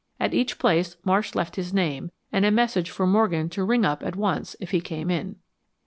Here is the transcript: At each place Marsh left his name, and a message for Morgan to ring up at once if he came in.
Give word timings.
At 0.19 0.33
each 0.33 0.57
place 0.57 0.97
Marsh 1.05 1.35
left 1.35 1.57
his 1.57 1.75
name, 1.75 2.09
and 2.31 2.43
a 2.43 2.49
message 2.49 2.89
for 2.89 3.05
Morgan 3.05 3.49
to 3.49 3.63
ring 3.63 3.85
up 3.85 4.01
at 4.01 4.15
once 4.15 4.55
if 4.59 4.71
he 4.71 4.81
came 4.81 5.11
in. 5.11 5.35